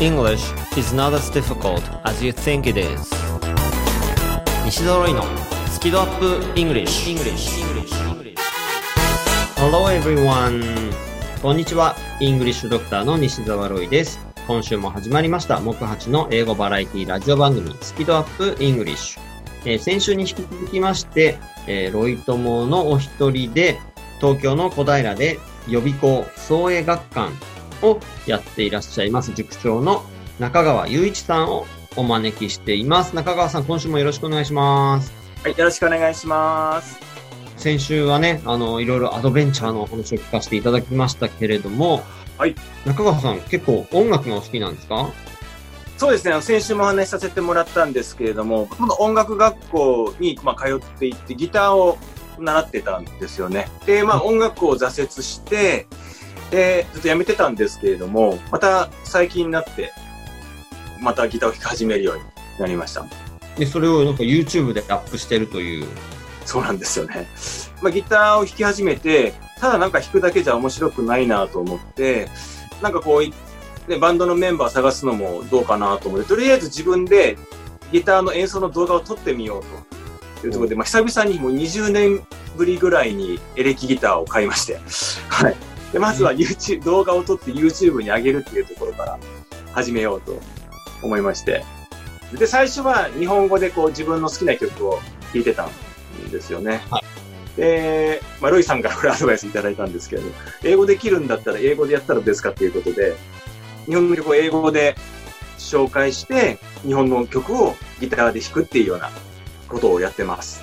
[0.00, 3.10] English is not as difficult as you think it is.
[4.64, 5.24] 西澤ロイの
[5.72, 7.64] スキドアップ English, English.
[9.56, 10.92] Hello everyone.
[11.42, 11.96] こんにちは。
[12.20, 14.20] English ドクターの西澤ロイです。
[14.46, 15.58] 今週も始まりました。
[15.58, 19.18] 木八の英語バラエティラジオ番組スキドアップ English、
[19.64, 23.80] えー先週に引き続きまして、えーロイ友のお一人で
[24.20, 27.32] 東京の小平で予備校創英学館
[27.82, 30.04] をやっていらっしゃいます塾長の
[30.38, 33.16] 中川雄一さんをお招きしています。
[33.16, 35.12] 中川さん、今週もよろしくお願いします。
[35.42, 36.98] はい、よろしくお願いします。
[37.56, 42.04] 先週はね、あの、いろいろアドベンチャーのお話を聞かせていただきましたけれども、
[42.36, 42.54] はい。
[42.86, 45.10] 中川さん、結構音楽がお好きなんですか？
[45.96, 51.98] そうですね、先週もお話しさせてもらったんですけれども、この音楽学校に、まあ、通っていって、ギターを
[52.38, 53.66] 習ってたんですよね。
[53.86, 55.88] で、まあ、音楽を挫折して、
[56.50, 59.92] で、ずっとやめてたんですけれども、また最近になって、
[61.00, 62.22] またギターを弾き始めるように
[62.58, 63.04] なりました。
[63.56, 65.86] で、それをなんか YouTube でアップしてるという。
[66.44, 67.28] そうなんですよね。
[67.82, 72.28] まあ、ギターを弾き始めて、ただなんか弾くだけじゃ面白くないなと思って、
[72.82, 73.34] なんかこうい、
[73.88, 77.36] ね、バンドのメンバー探すのもどうかなと思って、とりあえず自分で
[77.92, 84.80] ギターの演奏の動画を撮ってみようというところで、まあ、久々にもう20年ぶりぐらいにエレキギターを買いまして、
[85.28, 85.56] はい。
[85.92, 89.18] で、まずは YouTube、動画を撮って YouTube に上げるっていうところから
[89.72, 90.38] 始めようと
[91.02, 91.64] 思いまして。
[92.32, 95.00] で、最初は日本語でこう自分の好きな曲を
[95.32, 96.82] 弾いてたんですよね。
[96.90, 97.00] は
[97.58, 100.22] で、まあ、ロイさんからこれアドバイスいただいたんですけど、
[100.62, 103.16] 英語できるんだったら英語でやったらどうですかっていうことで、
[103.86, 104.94] 日本の曲を英語で
[105.58, 109.10] 紹介して、日本の曲をギターで弾くっていうような
[109.68, 110.62] ことをやってます。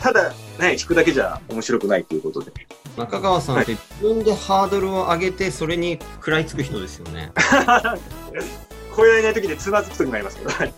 [0.00, 2.50] ただ、ね、弾くだけじゃ面白くないということで。
[2.96, 7.32] 中川さんって自分でハードルを上げて、それに食らいつく人ですよね。
[8.94, 10.74] 超えられない時でつまずく時もありますけど、はい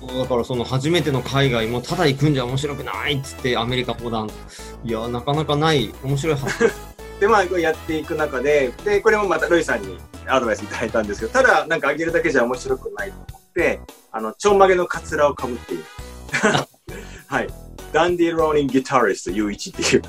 [0.00, 4.30] だからその初めての海外もただ行くんじゃ面白くないっつってアメリカ横断。
[4.82, 6.74] いや、なかなかない面白い発想。
[7.20, 15.84] で、まあ、こうやっていく中で、で、これもまたロイさんにアドバイスいただいたんですけど、ただ、なんか上げるだけじゃ面白くないと思って、あの、ちょんまげのカツラをかぶっている。
[17.28, 17.48] はい。
[17.92, 20.02] ダンディ・ローニング・ギタリスト U1 っていう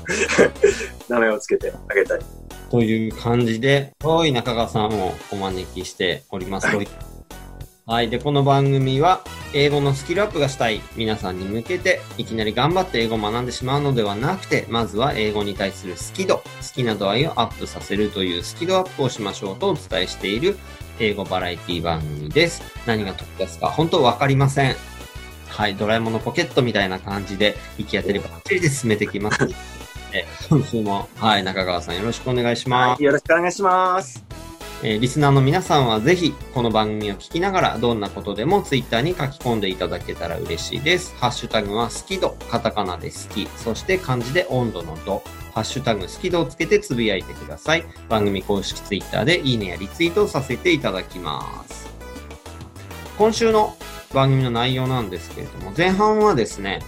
[1.08, 2.24] 名前をつけてあげたり。
[2.70, 6.66] という感じで、遠い中川さんをお招きしております。
[6.68, 6.88] はい
[7.84, 8.08] はい。
[8.08, 9.22] で、この番組は、
[9.52, 16.42] 英語のスキルアップがしたい皆さんに向けて、いきなり頑張って英語を学んでしまうのではなくて、まずは英語に対する好き度、好
[16.74, 20.56] きな度合いをアップさせるというスキルアップをしましょうとお伝えしている
[21.00, 22.62] 英語バラエティ番組です。
[22.86, 23.66] 何が得ですか？
[23.66, 24.76] 本当わかりません。
[25.52, 25.76] はい。
[25.76, 29.46] ドラえもんのポケットみたいな感じで、行き当てればバッチリで進めてきます。
[30.14, 32.88] え今週も、はい、中川さんよろしくお願いします。
[32.90, 33.04] はい。
[33.04, 34.24] よろしくお願いします。
[34.82, 41.14] えーリスナーの皆さんはぜひこの番組を聞きながらどんなことでもツイッターに書き込んでいただけたら嬉しいです。
[41.16, 45.22] ハッシュタグは好き度、カタカナで好き、そして漢字で温度の度、
[45.54, 47.84] ハッシュタグ好き度をつけてつぶやいてください。
[48.08, 51.88] 番組公式ツイッターでいいねやリツイートをさせていただきます。
[53.18, 53.76] 今週の
[54.12, 56.80] 番組の内容なんですけれども、前半はですね、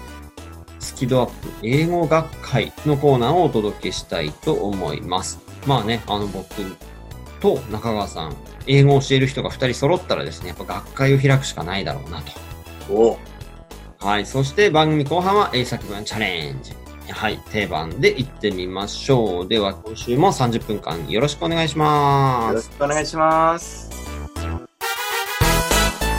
[0.79, 5.41] スキドアップ英語学会のコーナーをお届けしたいと思います。
[5.67, 6.47] まあね、あの僕
[7.41, 8.37] と中川さん、
[8.67, 12.33] 英語を教える人が2人揃ったらですね、やっぱ学会を開くしかないだろうなと。
[12.93, 13.19] お
[13.99, 14.27] はい。
[14.27, 16.73] そして番組後半は英作文チャレンジ。
[17.11, 17.39] はい。
[17.51, 19.49] 定番で行ってみましょう。
[19.49, 22.69] では今週も30分間よろしくお願いしますよろし。
[22.69, 23.91] くお願いします。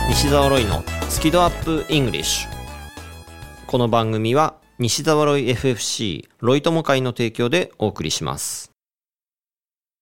[0.10, 2.50] 西澤ロイのスキドアップイングリッシュ。
[3.68, 8.72] この番組は西澤ロイ FFC ロイ友会の提供でお送りします。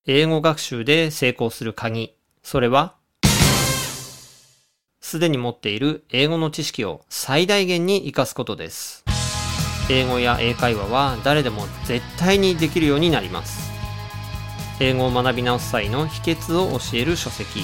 [0.08, 2.96] 英語学習で成功する鍵、それは
[5.02, 9.04] すでに持っている英語の知識を最大限に活かすことです。
[9.90, 13.72] 英語や英会話は誰でも絶対にできるようになります。
[14.80, 17.62] 英語を学び直す際の秘訣を教える書籍、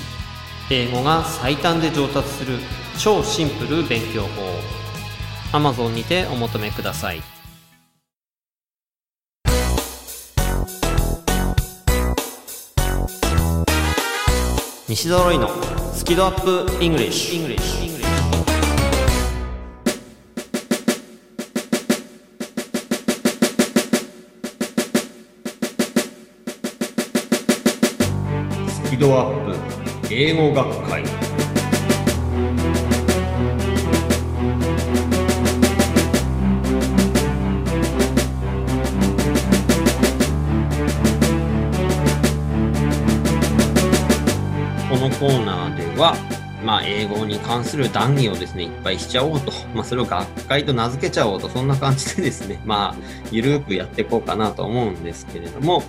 [0.72, 2.60] 英語が最短で上達する
[3.00, 4.28] 超シンプル勉強法。
[5.58, 7.24] Amazon にてお求めください。
[14.88, 15.50] 西澤ロイの
[15.92, 17.60] スキドアップイングリッシュ。
[28.70, 29.49] スキドアップ。
[30.12, 31.04] 英語学会。
[44.90, 52.96] このコーナーではまあ、英語に関する談義をですね、いっぱいしちゃおうと、まあ、それを学会と名付けちゃおうと、そんな感じでですね、 まあ、
[53.32, 55.84] ゆるーくやっていこうかなと思うんですけれども、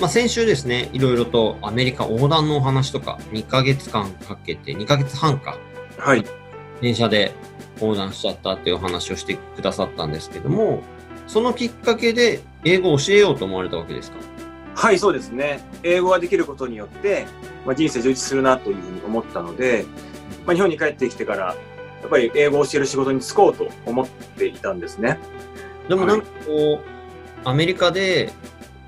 [0.00, 5.56] まあ、先週ですね、いろいろとアメリカ横断のお話とか、2ヶ月間かけて、2ヶ月半か、
[5.98, 6.24] はい。
[6.80, 7.32] 電車で
[7.80, 10.82] 横断しちゃったっていうお話をしてくださったんですけども、
[11.26, 14.18] そのきっかけで英語を教えようと思われたわけですか？
[14.74, 15.60] はい、そうですね。
[15.82, 17.26] 英語ができることによって、
[17.64, 19.86] まあ、人生充実するなというふうに思ったので、
[20.46, 21.54] まあ、日本に帰ってきてから、や
[22.06, 25.18] っぱり英語を教える仕事に就こうと思っていたんですね。
[25.88, 26.80] でもなんかこ
[27.44, 28.32] う、アメリカで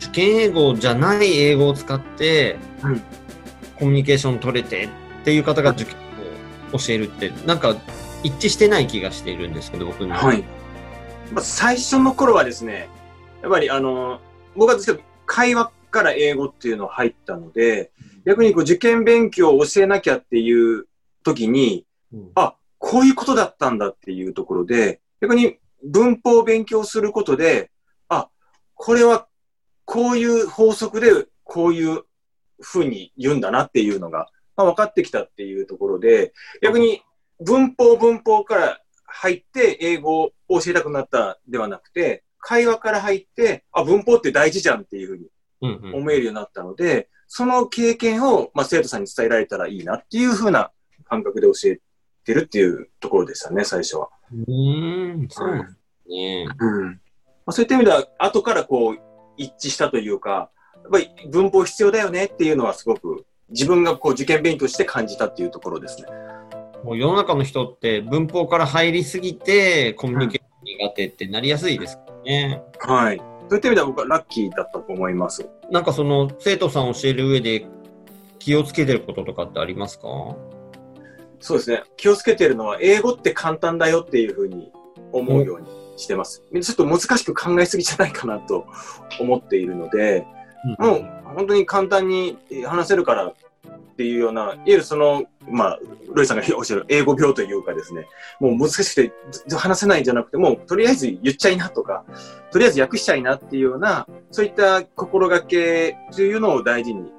[0.00, 3.02] 受験英語じゃない英語を使って、うん
[3.78, 4.88] コミュニケーション取れてっ
[5.24, 5.94] ていう方が受験
[6.72, 7.76] を教えるって、なんか
[8.24, 10.18] 一致してない気がしているんですけど、僕には。
[10.18, 10.42] はい。
[11.32, 12.88] まあ、最初の頃はですね、
[13.40, 14.20] やっぱりあの、
[14.56, 17.92] 僕はですけど、会話から英語っていうの入ったので、
[18.26, 20.86] 逆にこう受験勉強を教えなきゃっていう
[21.30, 22.32] 時に、うん。
[22.34, 27.70] あ、こういうことだったんだっていうところで、逆に文法を勉強することで、
[28.08, 28.28] あ、
[28.74, 29.28] これは
[29.84, 32.02] こういう法則でこういう
[32.60, 36.32] ふうに言うんだなっていうのが、まあ、分かってきたっていうところで、
[36.62, 37.02] 逆に
[37.40, 45.26] 文法文法から入って英語を教えたくなったではなくて、会話から入って、あ、文法って大事じゃんっていうふうに
[45.60, 45.94] うんうん。
[45.96, 50.70] 思えるようになったので、その経験を、まあ、生徒さんに伝えられたらいいなっていうふうな
[51.08, 51.80] 感覚で教え
[52.24, 54.08] てるっていうところでしたね、最初は。
[54.32, 55.76] うーん、そうなんです
[56.08, 56.46] ね。
[56.58, 56.84] うん。
[56.86, 56.98] ま
[57.46, 58.98] あ、そういった意味では、後からこう、
[59.36, 66.08] 一致したというか、やっぱり文法必要だよねっていうのはすごく、自分がこう受験勉強して感じたっていうところですね。
[66.84, 72.62] もう世の中の人って文法から入りすぎてコミュニケーション苦手ってなりやすいですね。
[72.78, 73.18] はい。
[73.48, 75.48] そういった意味では僕はラッキーだったと思います。
[75.70, 77.66] なんかその生徒さんを教える上で
[78.38, 80.08] 気をつけてることとかってありますか？
[81.40, 81.82] そうですね。
[81.96, 84.72] 気をつけてるのは、英語って簡単だよっていうふうに
[85.12, 86.42] 思うようにしてます。
[86.52, 88.66] ちょっと難しく考えすぎじゃないかなと
[89.20, 90.26] 思っているので、
[90.78, 91.04] もう
[91.36, 92.36] 本当に簡単に
[92.66, 93.34] 話せるからっ
[93.96, 95.78] ていうような、いわゆるその、まあ、
[96.12, 98.06] ロイさんがおっしゃる英語病というかですね、
[98.40, 99.12] もう難しくて
[99.46, 102.04] ず話せないんじゃなくて、もうとりあえず言っちゃいなとか、
[102.50, 107.12] とりあえず訳しちゃいなっていうような、そういった心がけというのを大事に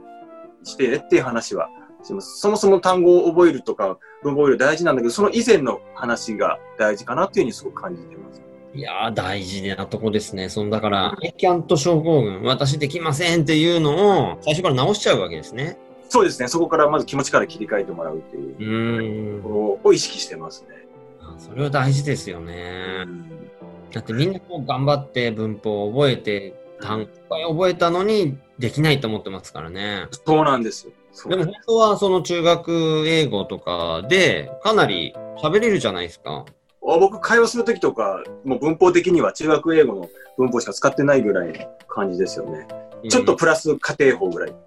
[0.64, 1.70] してねっていう話は。
[2.04, 8.42] そもそも単語を覚えるとか、文法を覚える大事なんだけど、その以前の話が大事かなっていうふうにすごく感じてます。
[8.74, 10.50] いやー、大事なとこですね。
[10.50, 15.78] その、だから、I can't 症候群、私できませんっていうのを最初から直しちゃうわけですね。
[16.08, 16.48] そうですね。
[16.48, 19.48] そこからまず気持ちから切り替えてもらうっていううーんと。
[19.48, 20.88] ころを意識してますね。
[21.22, 23.06] あそれは大事ですよね。
[23.92, 30.08] だってみんなこう頑張って文法を覚えて、単語覚えたのにできないと思ってますからね。
[30.26, 30.94] そうなんですよ。
[31.28, 36.46] でも本当はその中学英語とかでかなり喋れるじゃないですか。
[36.82, 41.54] あ僕、会話するときとか、もう文法的には中学英語の文法しか使ってないぐらいの
[41.88, 42.68] 感じですよね。
[43.10, 44.58] ちょっとプラス家庭法ぐらいの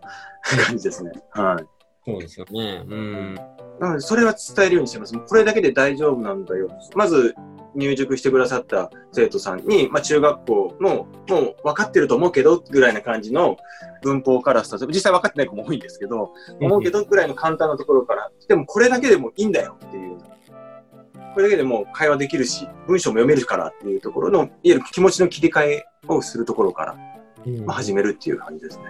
[0.64, 1.12] 感じですね。
[1.30, 1.66] はい。
[2.04, 2.84] そうですよね。
[2.86, 3.34] うん。
[3.80, 5.16] なので、それは伝えるようにしてます。
[5.18, 6.68] これだけで大丈夫なんだよ。
[6.94, 7.34] まず、
[7.74, 13.56] 入塾してくださった生徒さんに、まあ、中学校の、もう分かってると思うけど、ぐらいな感じの
[14.02, 14.86] 文法からスタート。
[14.86, 20.18] 実際分かってない子も多いんですけど、思うけど、ぐらいの簡単なところから、でもこれだけでもいいんだよっていう。
[21.34, 26.96] これだけでもう会話できるし、文章も読めるからっていうところの、いわゆる気持ちの切り替えをするところから、
[27.46, 28.84] うんまあ、始めるっていう感じですね。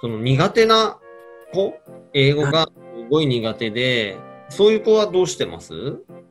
[0.00, 0.98] その苦手な
[1.52, 1.74] 子、
[2.14, 4.16] 英語がすごい苦手で、
[4.48, 5.74] そういう子はどうしてます？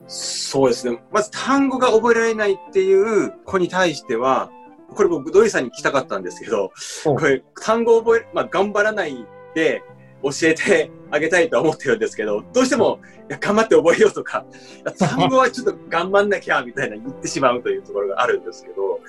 [0.08, 1.01] そうですね。
[1.12, 4.50] まず単語が覚えられないっていう子に対しては、
[4.93, 6.72] これ僕、ドリさんに聞きたかったんですけど、
[7.05, 9.84] おこれ、単語を覚え、まあ、頑張らないで
[10.22, 14.46] 教えてあげたいとは思ってるんですけど、どうしても、いや、頑張って覚えようとか、
[14.98, 19.00] 単語はちょっと頑張んなきゃ、みたいな言ってしまうというところがあるんですけど、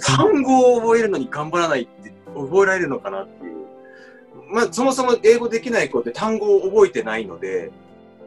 [0.00, 3.56] 単語を覚えるのに頑張らないって覚えられるのかなっていう。
[4.52, 7.70] まあ、そもそも英語できない子って単語を覚えてないので、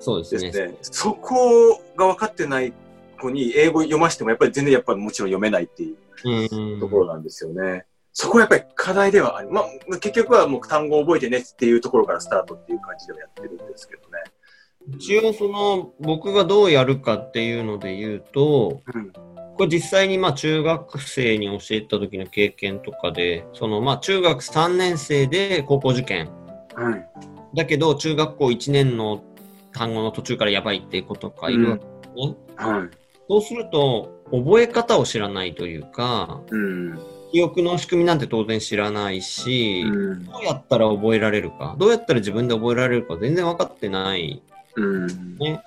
[0.03, 0.51] そうですね。
[0.51, 0.77] ですね。
[0.81, 2.73] そこが分かってない
[3.19, 7.85] 子に英語読ましてもやっぱり全然やっぱりもちろん読めないっていううんところなんですよね。
[8.11, 9.49] そこはやっぱり課題ではある。
[9.49, 14.97] まあ、結局はもう単語を覚えてねっていうところからスタートっていう感じではやってるんですけどね。
[14.97, 19.13] 一応その僕がどうやるかっていうので言うと、うん。
[19.55, 26.29] これ実際にまあ中学生に教えた時の経験とかで、そのまあ中学3年生で高校受験。
[26.75, 27.09] はい。
[27.55, 29.23] だけど中学校1年の
[29.73, 32.35] 単語の途中からやばいっていう子とかいるわけですね。
[32.55, 32.89] はい。
[33.27, 36.99] そうすると、覚え方を知らないというか、うん。
[37.31, 40.25] 記憶の仕組みなんて当然知らないし、うん。
[40.25, 44.41] どうやったら覚えられるか、どうやったら自分で覚えられるか全然分かってない。
[44.75, 45.37] うん。
[45.37, 45.61] ね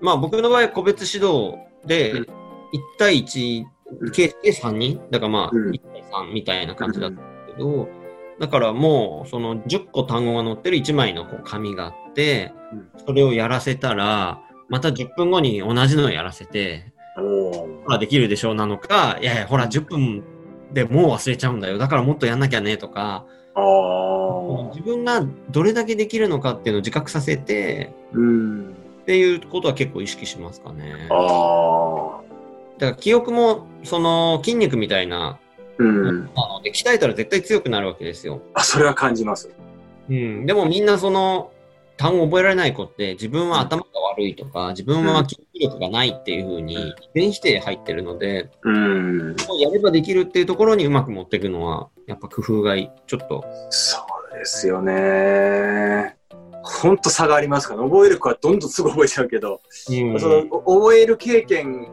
[0.00, 2.26] まあ僕の場合個別指導でうん1
[2.98, 3.64] 対1、
[4.12, 5.00] 計で3人？
[5.10, 7.88] だからまあうん1対3みたいな感じだったけど、
[8.40, 11.94] だからもうその10個単語が載ってる1枚のこう紙があっ
[13.06, 20.24] それをやらせたら、また10分後に同じのをやらせて、ほらできるでしょうなのか、いやいやほら10分
[20.72, 21.78] でもう忘れちゃうんだよ。
[21.78, 28.70] だからもっとやんなきゃねとか、自分がどれだけできるのかっていうのを自覚させて、うん。
[29.02, 31.08] っていうことは結構意識しますかね。
[31.10, 32.22] ああ。
[32.78, 35.38] だから記憶も、その筋肉みたいな、
[35.78, 36.24] うん。
[36.24, 38.40] なので、鍛えたら絶対強くなるわけですよ。
[38.54, 39.50] あ、それは感じます。
[40.08, 40.46] うん。
[40.46, 41.50] でもみんなその、
[42.02, 49.36] 単語覚えられない子って、自分は頭が悪いとか、自分は記憶力がないっていうふうに、遺伝否定入ってるので、うん。
[49.60, 52.90] やればできるっていうところにうまく持っていくのは、やっぱ工夫がいい。
[53.06, 53.98] ちょっと、そ
[54.34, 56.16] うですよね。
[56.64, 61.86] ほんと差がありますから、覚える子はどんどんすぐ覚えちゃうけど、うんそのお覚える経験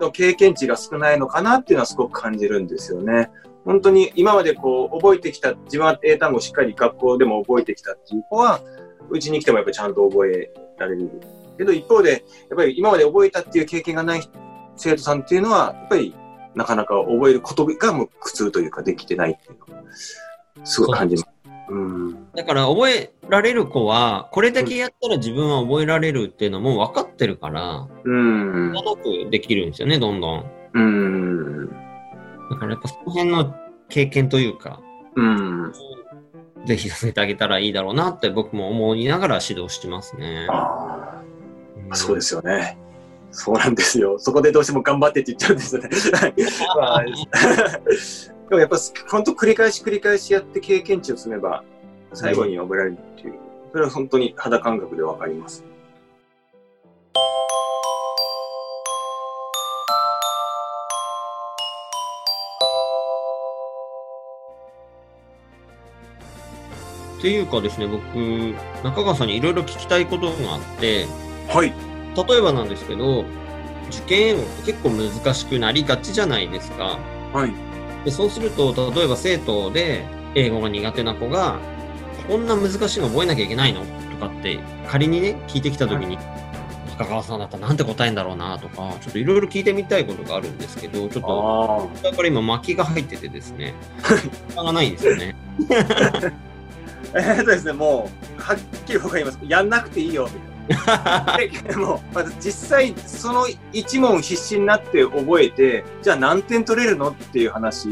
[0.00, 3.30] の経験値が少ないのかなっていうのはすごく感じるんですよね。
[3.66, 8.62] 本当に今までこう覚えてきた、自分は英単語をしっかり学校でも覚えてきたっていう子は、
[9.10, 11.10] うちに来てもやっぱりちゃんと覚えられる。
[11.58, 14.22] けど一方で、やっぱり今まで覚えたっていう経験がない
[14.76, 16.14] 生徒さんっていうのは、やっぱり
[16.54, 19.84] なかなか覚えることがもう苦痛というかできてないっていうのを
[20.64, 21.28] すごい感じます。
[21.68, 22.32] うん。
[22.32, 28.72] だから覚えられる子は、これだけやったら自分は覚えられるっていうのも分かってるから、うん。
[28.72, 30.44] 長くできるんですよね、どんどん。
[30.74, 31.68] うん。
[32.50, 33.54] だからやっぱその辺の
[33.88, 34.80] 経験というか、
[35.14, 35.72] うん。
[36.64, 40.46] ぜひさせてあげたらいいだろうなって僕も思いながら指導してますね。
[40.50, 41.22] あ
[41.84, 42.76] うんあ、そうですよね。
[43.32, 44.18] そうなんですよ。
[44.18, 45.88] そこでどうしても頑張ってって言っちゃうんですよね。
[48.48, 48.76] でもやっぱ
[49.08, 51.62] 本当繰り返し繰り返しやって経験値を積めば
[52.12, 53.34] 最後に覚えられるっていう。
[53.70, 55.64] それは本当に肌感覚でわかります。
[67.20, 68.02] っていうかですね、僕、
[68.82, 71.06] 中川さんにいろいろ聞きたいことがあって、
[71.48, 71.72] はい。
[72.16, 73.26] 例えばなんですけど、
[73.90, 76.98] 受験英語って結構難しくなりがちじゃないですか。
[77.34, 77.52] はい。
[78.06, 81.58] でそうすると、例えば生徒で英語が苦手な子が、
[82.26, 83.80] こんな難しいの覚えなきゃいけないの？
[83.80, 83.86] と
[84.18, 84.58] かって
[84.88, 86.16] 仮にね、聞いてきたときに、
[86.98, 93.74] 中川さんだったらなんて答えんだろうなとか、ちょっといろいろ聞いてみたいことがあるんですけど、ちょっと、あだから今巻きが入っててですね、
[94.48, 95.36] 時間がないんですよね。
[97.14, 99.38] えーっとですね、もう、はっきり僕は言います。
[99.42, 100.28] やんなくていいよ。
[101.68, 107.88] でも、まず実際、その一問必死になって覚えて、じゃあ何点取れるのっていう話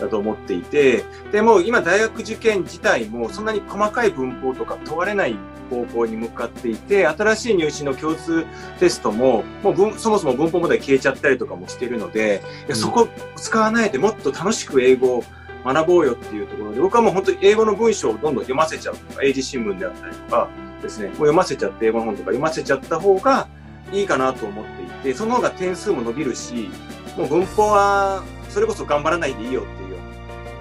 [0.00, 5.36] だと思っていて、でも今大学受験自体もそんなに細かい文法とか問われない
[5.70, 8.44] 方向に向かっていて、新しい入試の共通
[8.80, 13.06] テストも、もうそもそも文法問題消えちゃったりとかもしているので、いやそこ
[13.36, 15.24] 使わないでもっと楽しく英語を
[15.72, 20.48] 学ぼうよっていうところで、僕はもう本当に英語の文章をどんどん読ませちゃうとか、英字新聞であったりとか
[20.82, 23.48] ですね、もう読ませちゃって、英語の本とか読ませちゃった方が
[23.92, 26.70] いいかなと思っていて、その方が点数も伸びるし、
[27.16, 29.96] もう文法はそれこそ頑張らないでいいよっていうよ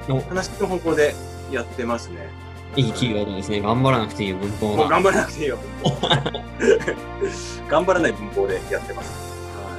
[0.07, 1.13] うなお話の方向で
[1.51, 2.29] やってますね。
[2.75, 3.61] いいキーワードですね。
[3.61, 4.77] 頑張らなくていい文法が。
[4.77, 6.07] もう頑張らなくていいよ、文法
[7.69, 9.34] 頑張らない文法でやってます。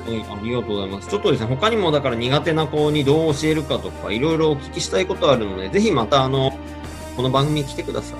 [0.06, 1.08] はいはい、ありがとうございます。
[1.08, 6.52] ちょっとですね、他にもだから苦手な子にどう教えるかとか、いろいろお聞きしたいことあるので、ぜひまたあの、
[7.16, 8.18] この番組に来てください。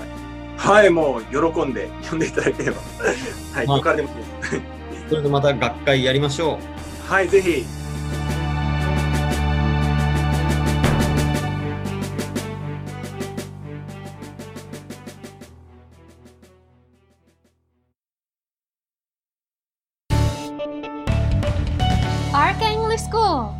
[0.58, 2.78] はい、もう喜んで読んでいただければ。
[2.78, 4.08] はい、はいどこからでも。
[5.08, 6.58] それでまた学会やりましょ
[7.08, 7.12] う。
[7.12, 7.64] はい、ぜひ。
[22.96, 23.54] Arca English School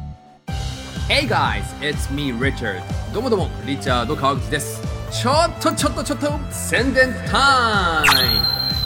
[1.09, 2.83] Hey guys, it's me Richard.
[3.13, 4.83] どうもどうも、リチャード川口です。
[5.13, 8.41] ちょっとちょっとちょっと宣伝タイム。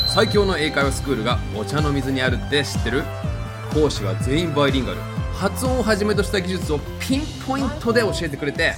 [0.08, 3.04] 最強の英会話スクールがお茶の水にあるって知ってる？
[3.72, 4.98] 講師は全員バイリンガル。
[5.34, 8.74] 発音をはじめとした技術をピンポイントで教えてくれて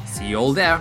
[0.05, 0.79] See you all there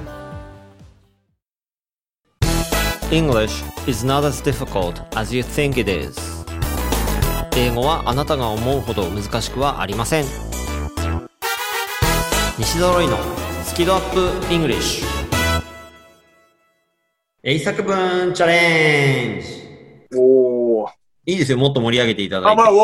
[3.12, 6.19] English is not as difficult as you think it is.
[7.55, 10.25] 英語はあなたが思うほど難しくはありません。
[12.59, 13.17] 西揃いの
[13.63, 14.19] スキドアップ
[14.53, 15.03] English
[17.41, 19.48] 英作文チャレンジ
[20.17, 20.99] おー。
[21.29, 22.69] いいですよ、もっと盛り上げていただあ、いてま。
[22.69, 22.71] あ、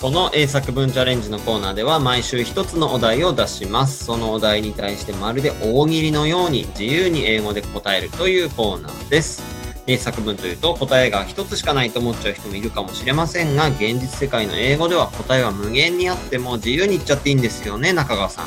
[0.00, 4.04] この英作文チャレンジのコーナーでは毎週一つのお題を出します。
[4.04, 9.42] そのお題に対してまるで大喜利のように自由に英語で答えるというコーナーです。
[9.88, 18.44] 英作文というと答えが一つしかないと思っちゃう人もいるかもしれませんが、現実世界の英語では答えは無限にあっても自由に言っちゃっていいんですよね、中川さん。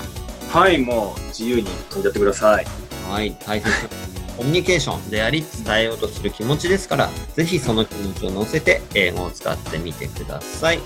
[0.57, 2.65] はい、もう自由に飛んじゃってください。
[3.11, 10.79] はい、大切なコミュニケーションであり伝えようとする気持ちですから、ぜひその気持ちを乗せて英語を使ってみてください。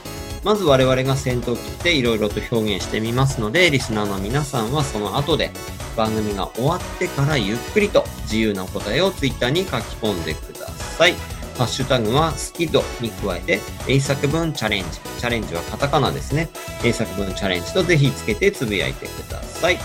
[0.43, 5.51] まず我々が先頭を切っていろいろと表現してみますので、リスナーの皆さんはその後で
[5.95, 11.13] 番組が終わってからゆっくりと自由な答えをツイッターに書き込んでください。
[11.57, 14.89] ハッシュタグはスキドに加えて、英作文チャレンジ。
[15.19, 16.49] チャレンジはカタカナですね。
[16.83, 19.79] 英作文チャレンジとぜひつけてつぶやいてください。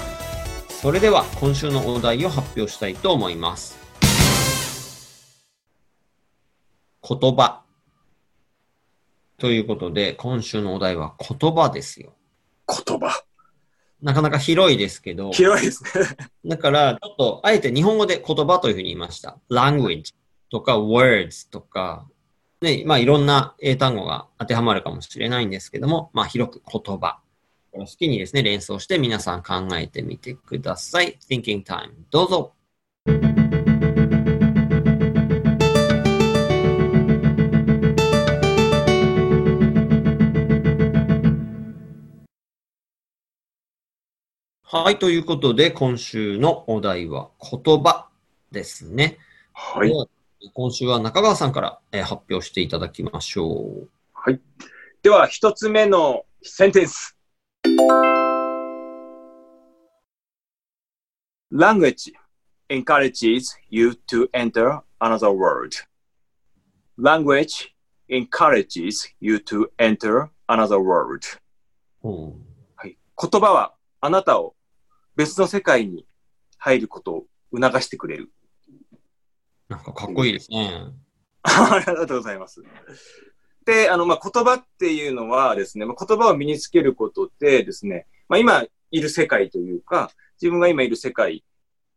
[0.83, 3.79] それでは今週のお題を発表したいと思います。
[7.09, 7.63] 言葉。
[9.39, 12.15] ということで、今週のお題は言葉ですよ。
[12.67, 13.23] 言葉。
[14.03, 15.91] なかなか広いですけど、広いですね。
[16.45, 19.39] だから、ちょっと、あえて日本語で言葉というふうに言いました。
[19.53, 20.15] language
[20.51, 22.09] とか words とか、
[22.61, 27.21] ね、まあいろんな英単語が当てはまるかもしれないんですけども、まあ広く言葉。
[27.75, 31.19] 好きにですね、連想して皆さん考えてみてください。
[31.29, 31.91] Thinking time。
[32.11, 32.53] どうぞ。
[44.65, 48.09] はい、ということで、今週のお題は言葉
[48.51, 49.17] ですね。
[49.55, 49.93] はい
[50.55, 53.89] 今週は中川さんから、えー発表していただきましょう。
[54.13, 54.41] はい。
[55.03, 57.12] では、一つ目のセンテンス。
[61.53, 62.13] Language
[62.71, 65.75] encourages you to enter another world.
[66.97, 67.75] Language
[68.09, 71.25] encourages you to enter another world.
[72.03, 74.57] うんはい、言葉はあなたを
[75.15, 76.07] 別の世界に
[76.57, 78.33] 入ることを促してくれる。
[79.69, 80.87] なんかかっこいいですね。
[81.43, 82.63] ありがとうございます。
[83.65, 91.45] で、あの、まあ、言葉っていうのはですね、まあ、言葉を身につけることでですね、まあ、今いる世界というか、自分が今いる世界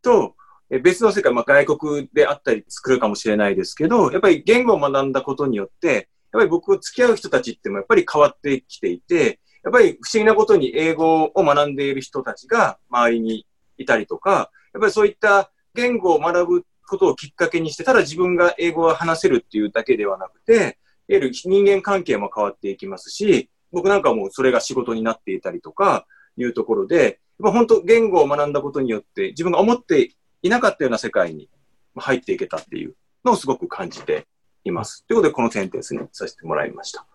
[0.02, 0.36] と、
[0.70, 13.48] 別の世界、まあ、外国であったり作るかもしれないですけど、やっぱり言語を学んだことによって、やっぱり僕付き合う人たちってもやっぱり変わってきていて、やっぱり不思議なことに英語を学んでいる人たちが周りに
[13.78, 26.06] いたりとか、やっぱりそういった言語を学ぶことをきっかけにして、ただ自分が英語を話せるっていうだけではなくて、いわゆる人間関係も変わっていきますし、僕なんかもそれが仕事になっていたりとか
[26.38, 31.50] いうところで、やっぱ本当言語を学んだことによって自分が思っていなかったような世界に
[31.96, 34.26] 入っていけたっていうのをすごく感じて
[34.64, 35.06] います。
[35.08, 37.06] ということでこのセンテンスにさせてもらいました。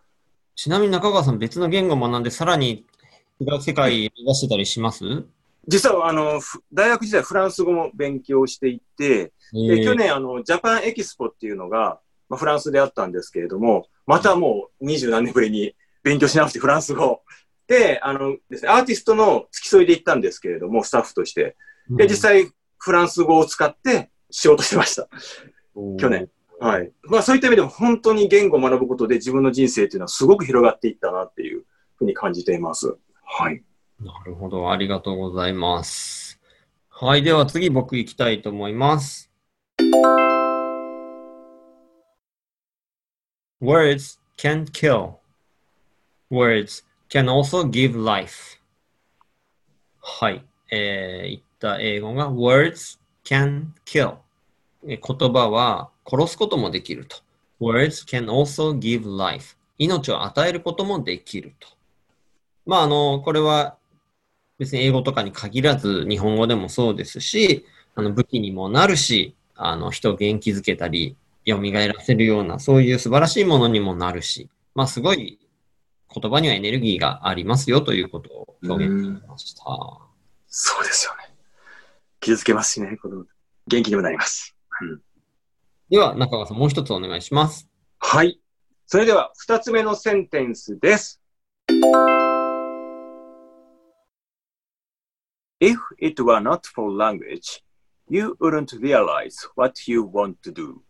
[0.55, 2.85] ちなみに中川さん、別の言語を学んで、さらに
[3.41, 5.05] 違う世界目指してたりします？
[5.67, 17.23] 実はあの、ふ大学時代フランス語も勉強していて、で去年あの、ジャパンエキスポっていうのが、まあ、フランスであったんですけれども、またもう二十何年ぶりに勉強し直してフランス語。
[17.67, 21.57] で、あのですね、アーティストの付き添いで行ったんですけれども、スタッフとして。
[21.91, 25.09] で、実際フランス語を使って仕事してました。
[25.99, 26.31] 去年。
[26.61, 26.93] はい。
[27.03, 31.65] まあそういった意味でも本当に言語を学ぶことで自分の人生っていうのはすごく広がっていったなっていう
[31.97, 32.97] ふうに感じています。
[33.25, 33.63] はい。
[34.01, 34.71] なるほど。
[34.71, 36.41] ありがとうございます。
[36.89, 37.23] はい。
[37.23, 39.31] では次僕行きたいと思います。
[43.61, 45.19] Words can kill.
[46.31, 48.59] Words can also give life.
[50.01, 50.45] はい。
[50.71, 54.17] えー、言った英語が Words can kill.
[54.83, 54.99] 言
[55.33, 57.19] 葉は殺すこともできると。
[57.61, 59.57] Words can also give life.
[59.77, 61.69] 命を与えることもできると。
[62.65, 63.77] まあ、あの、これは
[64.59, 71.17] 別に英語とかに限らず日本語でもそうですし、あの武器にもなるし、あの人を元気づけたり、
[71.47, 75.39] 蘇らせるような、そういう素晴らしいものにもなるし、まあすごい
[76.13, 79.63] 言葉にはエネルギーがありますよということを表現しました。
[80.49, 81.35] そうですよね。
[82.21, 83.25] 傷つけますしね、この
[83.67, 84.55] 元気にもなります。
[85.89, 87.69] では、中川さんもう一つお願いします。
[87.99, 88.41] はい。
[88.87, 91.21] それでは、二つ目のセンテンスです。
[95.61, 97.63] If it were not for language,
[98.09, 100.81] you wouldn't realize what you want to do.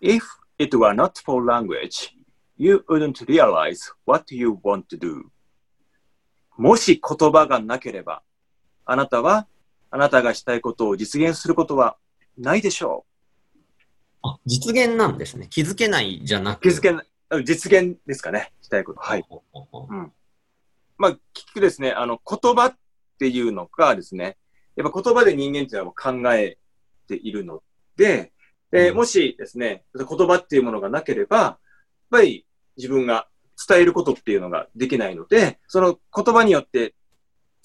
[0.00, 0.22] If
[0.58, 2.14] it were not for language,
[2.58, 5.24] you wouldn't realize what you want to do.
[6.58, 8.22] もし言葉がなければ、
[8.84, 9.46] あなたは
[9.90, 11.96] あなたがしたいことを実現することは
[12.36, 13.06] ないでしょ
[14.22, 15.46] あ、実現なんですね。
[15.48, 16.56] 気づけないじゃなう。
[16.56, 18.52] く気づけない、実現ですかね。
[18.60, 19.00] したいこと。
[19.00, 19.24] はい。
[19.26, 20.12] ほうほうほう
[20.98, 22.76] まあ、結局ですね、あの、言葉っ
[23.18, 24.36] ていうのがですね、
[24.76, 26.58] やっぱ言葉で人間っていうのは考え
[27.08, 27.62] ているの
[28.00, 28.32] で、
[28.70, 31.58] でうんもしですね、言葉っていうものがなければ、やっ
[32.10, 33.28] ぱり自分が
[33.68, 36.94] 伝えることっていうのができないので、その言葉によって、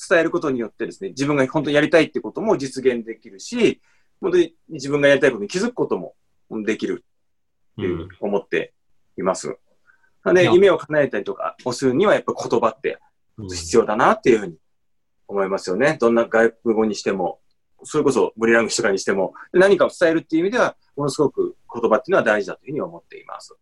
[0.09, 3.79] 伝えることによってですね、自分が本当にやりたいってことも実現できるし、
[4.19, 6.15] 本当に自分がやりたいことに気づくことも
[6.65, 7.05] できる
[7.73, 8.73] っていう思って
[9.17, 9.57] います。
[10.25, 12.99] なので、いや夢を叶えたりとかをするには、やっぱ言葉って
[13.37, 14.57] うん必要だなっていうふうに
[15.29, 15.97] 思いますよね。
[15.99, 17.39] どんな外国語にしても、
[17.85, 23.55] それこそブリラングとかにしても、何かを伝えるっていう意味では、ものすごく言葉っていうのは大事だというふうに思っています。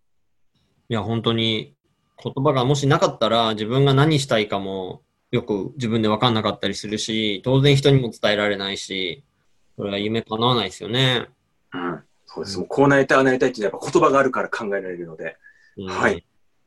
[0.90, 1.76] いや、本当に
[2.24, 9.24] 言葉がもしなかったら自分が何したいかもよく自分で分かんなかったりするし、当然人にも伝えられないし、
[9.76, 11.28] それは夢叶わないですよね。
[11.74, 12.04] うん。
[12.26, 12.58] そうです。
[12.60, 15.38] もうこうなりたい、ああなりたいっていうのはやっぱ言葉があるから考えられるので、
[15.78, 16.14] うんはい。
[16.14, 16.22] やっ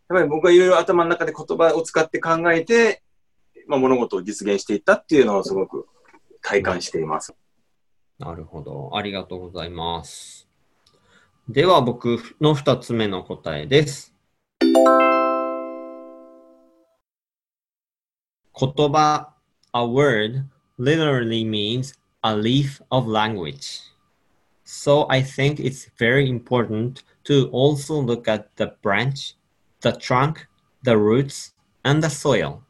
[0.09, 3.03] ぱり僕はいろいろ頭の中で言葉を使って考えて、
[3.69, 5.87] まあ、物事を実現していったっていうのをすごく
[6.42, 7.35] 体感しています。
[8.19, 8.91] なるほど。
[8.95, 10.49] ありがとうございます。
[11.49, 14.15] では僕の二つ目の答えです。
[18.59, 19.35] 言葉
[19.75, 20.45] a word
[20.79, 23.83] literally means a leaf of language.
[24.65, 29.37] So I think it's very important to also look at the branch,
[29.83, 30.47] the trunk,
[30.83, 32.61] the roots, and the soil.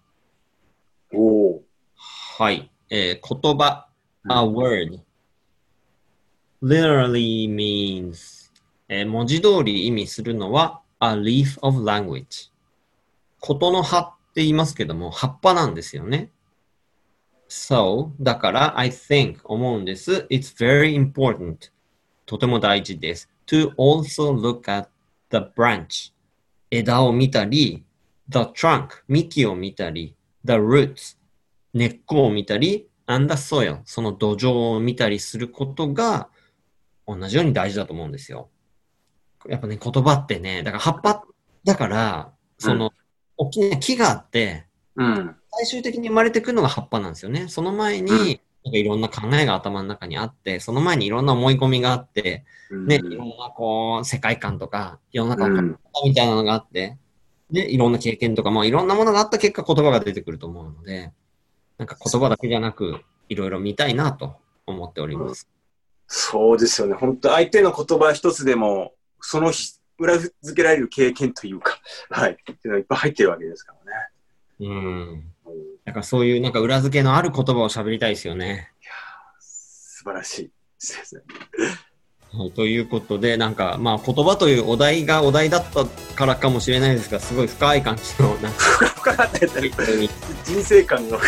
[1.15, 1.63] おお。
[1.95, 2.69] はい。
[2.91, 3.89] えー言葉
[4.29, 5.06] a word
[6.63, 8.51] literally means、
[8.89, 12.51] えー文字通り意味するのは a leaf of language
[13.41, 16.31] ことの葉って言いますけども葉っぱなんですよね
[17.49, 21.71] So だから I think 思うんです It's very important
[22.25, 24.89] とても大事です to also look at
[25.31, 26.13] the branch
[26.71, 27.85] 枝を見たり
[28.29, 30.15] the trunk 幹を見たり
[30.45, 31.17] the roots
[31.77, 36.31] 根っこを見たり、and the soil、その土壌を見たりすることが
[37.07, 38.51] 同じように大事だと思うんですよ。
[39.49, 41.25] やっぱね、言葉ってね、だから葉っぱ
[41.65, 42.93] だから、その、
[43.37, 44.67] 大きな木があって、
[44.97, 45.37] うん。
[45.51, 47.49] 最終的に生まれてくるのが葉っぱなんですよね。
[47.49, 56.99] その前に、うんなんかいろんな考えが頭の中にあって、その前にいろんな思い込みがあって、ね、いろんなこう、世界観とか、世の中のうんみたいなのがあって、
[57.49, 61.13] で、いろんな経験とか、まあいろんなものがあった結果言葉が出てくると思うので、
[61.79, 64.35] なんか言葉だけじゃなく、いろいろ見たいなと
[64.67, 65.49] 思っております。
[66.07, 66.95] そうですよね。
[66.95, 71.79] 本当相手の言葉一つでも、そのひ裏付けられる経験というか、
[72.11, 72.33] はい。
[72.33, 74.09] っていうのがいっぱい入ってるわけですからね。
[74.61, 74.69] うん。
[74.69, 75.37] うん
[75.87, 78.73] だからそういうなんか裏付けのある言葉を喋りたいですよね。
[79.39, 81.23] 素晴らしいですね。
[82.33, 89.39] はい、ということで、なんかまあ言葉というお題がお題だったからかもしれないですが、すごい深い感じの、なんか、深かった
[90.45, 91.19] 人生観が。
[91.19, 91.25] は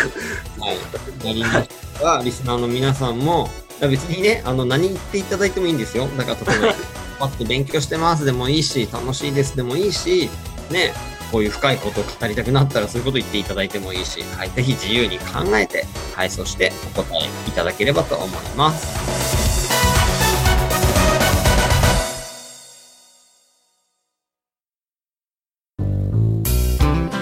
[1.23, 6.07] い、なりましたが、リスナーの皆さんも、いや別にね、あの、何言っていただいてもいいんですよ。
[6.17, 6.75] だから、例えば、
[7.19, 10.29] パッと勉強してますでもいいし、楽しいですでもいいし、
[10.69, 10.93] ね、
[11.31, 19.59] こういう深いことを語りたくなったら、そういうこと言っていただいてもいいし、はい、ぜひ自由に考えて、はい、そしてお答えいただければと思います。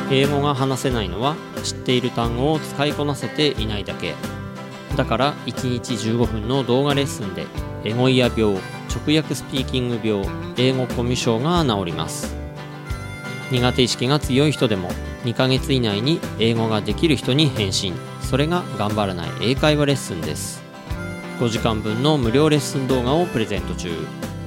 [0.10, 4.16] 英語が話せないのは知っている単語を使いこなせていないだけ
[4.98, 7.46] だから1日15分の動画レッスンで
[7.84, 8.56] エゴイヤ病
[8.90, 12.36] 直訳スピーキング病英語コミュ障が治ります。
[13.52, 14.90] 苦手意識が強い人でも
[15.24, 20.64] 2ヶ月以内に英語ができる人に返信それが頑張らない英会話レッスンです。
[21.40, 23.92] 5時間分の無料レッスン動画をプレゼント中。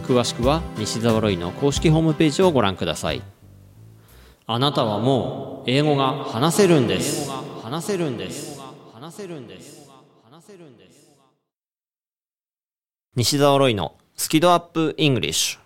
[0.03, 3.23] 詳しくは西澤ロイの公式ホームページをご覧ください。
[4.49, 7.31] あなたはもう英語が話せるんです。
[7.63, 8.61] 話せるんです。
[8.93, 9.80] 話せるんです。
[10.51, 11.09] せるんです。
[13.15, 15.59] 西澤ロイのスキドアップイングリッシュ。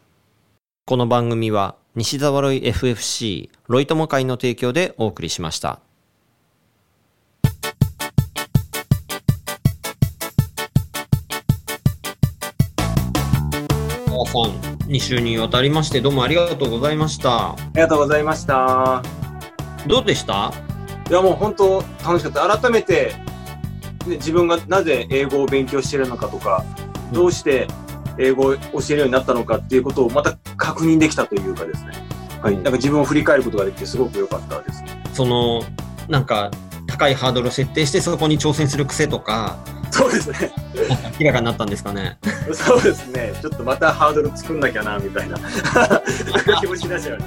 [0.84, 5.80] この番組は西澤ロイ FFC ロイ友会の提供でお送りしました。
[14.06, 17.52] 川さん2週にわたりましてどうもありがとうございました。
[17.52, 19.02] ありがとうございました。
[19.86, 20.52] どうでした？
[21.08, 22.58] いやもう本当楽しかった。
[22.58, 23.14] 改めて、
[24.06, 26.64] ね、自分がなぜ英語を勉強しているのかとか、
[27.12, 27.66] どうして
[28.18, 31.92] 英語を教えるようになったのかっていうことをまた確認できたというかですね。
[32.42, 32.54] はい。
[32.54, 34.84] なんか自分を振り返ることができてすごく良かったです。
[35.12, 35.62] その
[36.08, 36.50] なんか
[36.86, 39.56] 高いハードルを設定してそこに挑戦する癖とか
[39.94, 40.50] そうですね。
[41.20, 42.18] 明らかになったんですかね。
[42.52, 43.32] そうですね。
[43.40, 45.38] ちょっとまたハードル作んなきゃな、みたいな
[46.60, 47.24] 気持ちになっちゃうね。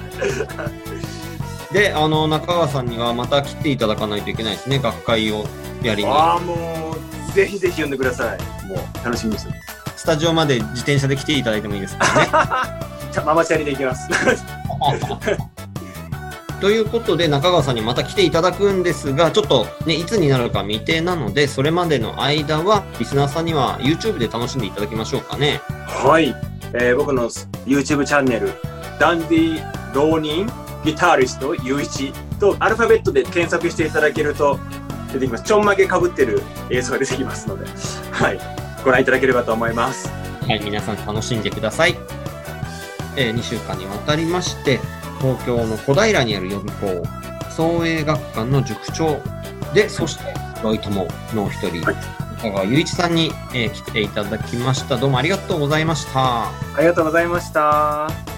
[1.72, 4.80] で、あの、中川さんにはまた来ていただかないといけないですね。
[4.80, 5.46] 学会を
[5.84, 6.10] やりに。
[6.10, 6.96] ああ、も
[7.30, 8.38] う、ぜひぜひ呼んでください。
[8.66, 9.48] もう、楽しみです。
[9.96, 12.28] スタジオまで自転車で来ていただいてもいいですかね。
[13.26, 14.08] ママチャリで行きます。
[16.62, 25.62] ということで、中川さんにまた来ていただくんですが、ちょっとね、いつになるか未定なので、それまでの間は、リスナーさんには YouTube で楽しんでいただきましょうかね。
[25.88, 26.36] はい、
[26.74, 27.30] えー僕の
[27.66, 28.54] YouTube チャンネル、
[29.00, 30.50] ダンディ浪人
[30.84, 34.60] ギタリストゆういちとアルファベットで検索していただけると
[35.14, 35.44] 出てきます。
[35.44, 37.66] ちょんまげかぶってる映像が出てきますので、
[38.12, 38.40] はい、
[38.84, 40.10] ご覧いただければと思います。
[40.48, 41.98] はい、皆さん楽しんでください。
[43.16, 44.80] え2週間にわたりまして、
[45.20, 47.08] 東京の小平にある予備校、
[47.50, 49.20] 創営学館の塾長
[49.74, 51.96] で、そして、ロイ友のお一人、はい
[52.38, 54.98] 中川雄一さんに、えー来ていただきました。
[54.98, 56.50] どうもありがとうございました。
[56.50, 58.37] ありがとうございました。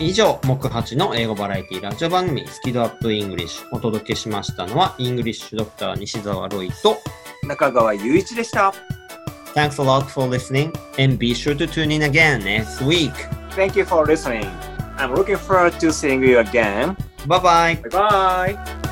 [0.00, 3.66] 以上、木八の英語バラエティラジオ番組、スキドアップイングリッシュ。
[3.72, 6.98] お届けしましたのは、イングリッシュドクター西澤ロイと、
[7.42, 8.72] 中川雄一でした。
[9.56, 10.70] Thanks a lot for listening,
[11.02, 13.12] and be sure to tune in again next week.
[13.56, 14.48] Thank you for listening.
[14.98, 16.96] I'm looking forward to seeing you again.
[17.26, 17.82] Bye bye!
[17.82, 18.87] Bye bye.